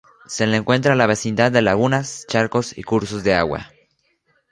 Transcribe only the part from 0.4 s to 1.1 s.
la encuentra en la